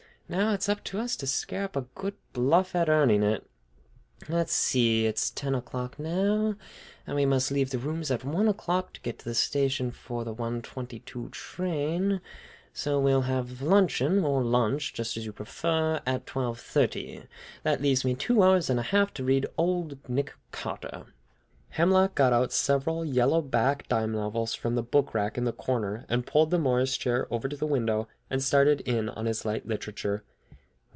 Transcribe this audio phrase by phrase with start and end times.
[0.33, 3.45] "Now it's up to us to scare up a good bluff at earning it!
[4.29, 6.55] Let's see, it's ten o'clock now,
[7.05, 10.23] and we must leave the rooms at one o'clock to get to the station for
[10.23, 12.21] the one twenty two train.
[12.71, 17.23] So we'll have luncheon, or lunch, just as you prefer, at twelve thirty.
[17.63, 21.07] That leaves me two hours and a half to read 'Old Nick Carter.'"
[21.75, 26.05] Hemlock got out several yellow back dime novels from the book rack in the corner,
[26.25, 30.21] pulled the Morris chair over to the window, and started in on his light literature.